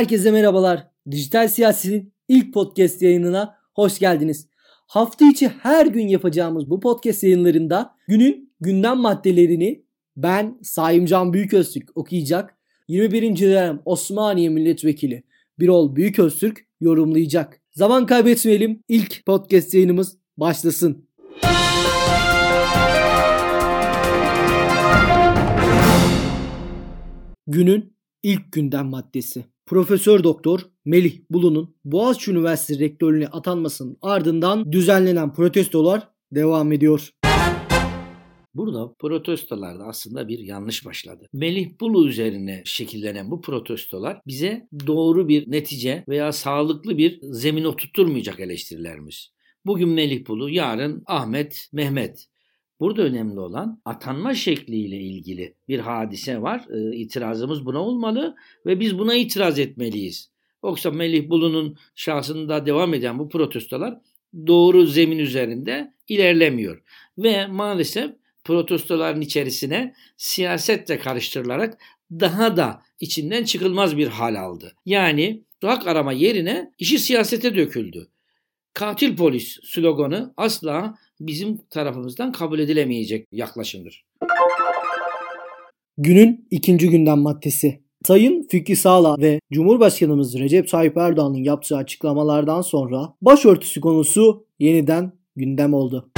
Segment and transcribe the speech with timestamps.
[0.00, 0.86] Herkese merhabalar.
[1.10, 4.48] Dijital Siyasi'nin ilk podcast yayınına hoş geldiniz.
[4.86, 9.84] Hafta içi her gün yapacağımız bu podcast yayınlarında günün gündem maddelerini
[10.16, 12.58] ben Saimcan Büyüköztürk okuyacak.
[12.88, 13.40] 21.
[13.40, 15.22] dönem Osmaniye Milletvekili
[15.58, 17.60] Birol Büyüköztürk yorumlayacak.
[17.72, 18.82] Zaman kaybetmeyelim.
[18.88, 21.08] İlk podcast yayınımız başlasın.
[27.46, 27.92] Günün
[28.22, 29.44] ilk gündem maddesi.
[29.70, 37.10] Profesör Doktor Melih Bulu'nun Boğaziçi Üniversitesi rektörlüğüne atanmasının ardından düzenlenen protestolar devam ediyor.
[38.54, 41.26] Burada protestolarda aslında bir yanlış başladı.
[41.32, 48.40] Melih Bulu üzerine şekillenen bu protestolar bize doğru bir netice veya sağlıklı bir zemin oturtturmayacak
[48.40, 49.28] eleştirilerimiz.
[49.66, 52.26] Bugün Melih Bulu, yarın Ahmet, Mehmet.
[52.80, 56.64] Burada önemli olan atanma şekliyle ilgili bir hadise var.
[56.70, 60.30] E, itirazımız buna olmalı ve biz buna itiraz etmeliyiz.
[60.64, 63.98] Yoksa Melih Bulu'nun şahsında devam eden bu protestolar
[64.46, 66.82] doğru zemin üzerinde ilerlemiyor.
[67.18, 68.10] Ve maalesef
[68.44, 71.78] protestoların içerisine siyasetle karıştırılarak
[72.10, 74.72] daha da içinden çıkılmaz bir hal aldı.
[74.86, 78.08] Yani hak arama yerine işi siyasete döküldü.
[78.74, 84.04] Katil polis sloganı asla bizim tarafımızdan kabul edilemeyecek yaklaşımdır.
[85.98, 87.80] Günün ikinci gündem maddesi.
[88.06, 95.74] Sayın Fikri Sağla ve Cumhurbaşkanımız Recep Tayyip Erdoğan'ın yaptığı açıklamalardan sonra başörtüsü konusu yeniden gündem
[95.74, 96.10] oldu.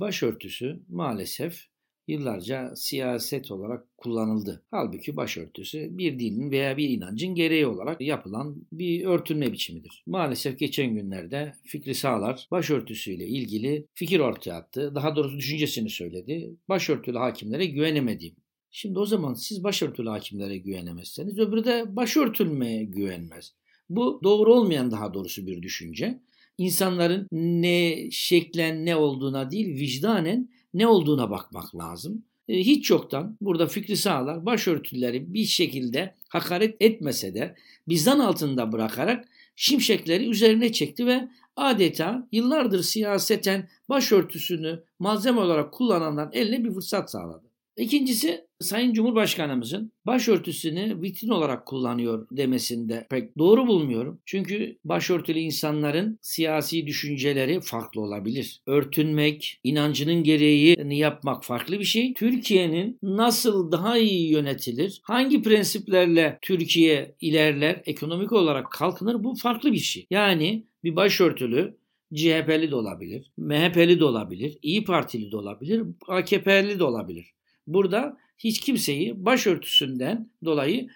[0.00, 1.71] Başörtüsü maalesef
[2.08, 4.62] yıllarca siyaset olarak kullanıldı.
[4.70, 10.02] Halbuki başörtüsü bir dinin veya bir inancın gereği olarak yapılan bir örtünme biçimidir.
[10.06, 14.92] Maalesef geçen günlerde Fikri Sağlar başörtüsüyle ilgili fikir ortaya attı.
[14.94, 16.56] Daha doğrusu düşüncesini söyledi.
[16.68, 18.36] Başörtülü hakimlere güvenemediğim.
[18.70, 23.54] Şimdi o zaman siz başörtülü hakimlere güvenemezseniz öbürü de başörtülmeye güvenmez.
[23.88, 26.20] Bu doğru olmayan daha doğrusu bir düşünce.
[26.58, 32.24] İnsanların ne şeklen ne olduğuna değil vicdanen ne olduğuna bakmak lazım.
[32.48, 37.54] E, hiç yoktan burada Fikri Sağlar başörtüleri bir şekilde hakaret etmese de
[37.88, 39.24] bizden altında bırakarak
[39.56, 47.51] şimşekleri üzerine çekti ve adeta yıllardır siyaseten başörtüsünü malzeme olarak kullananların eline bir fırsat sağladı.
[47.76, 54.20] İkincisi Sayın Cumhurbaşkanımızın başörtüsünü vitrin olarak kullanıyor demesinde pek doğru bulmuyorum.
[54.26, 58.62] Çünkü başörtülü insanların siyasi düşünceleri farklı olabilir.
[58.66, 62.14] Örtünmek, inancının gereğini yapmak farklı bir şey.
[62.14, 69.78] Türkiye'nin nasıl daha iyi yönetilir, hangi prensiplerle Türkiye ilerler, ekonomik olarak kalkınır bu farklı bir
[69.78, 70.06] şey.
[70.10, 71.76] Yani bir başörtülü
[72.14, 77.32] CHP'li de olabilir, MHP'li de olabilir, İyi Partili de olabilir, AKP'li de olabilir.
[77.66, 80.88] Burada hiç kimseyi başörtüsünden dolayı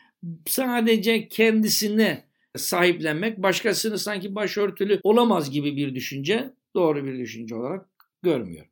[0.46, 2.24] sadece kendisine
[2.56, 7.86] sahiplenmek, başkasını sanki başörtülü olamaz gibi bir düşünce doğru bir düşünce olarak
[8.22, 8.66] görmüyor.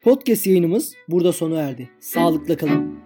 [0.00, 1.90] Podcast yayınımız burada sona erdi.
[2.00, 3.03] Sağlıkla kalın.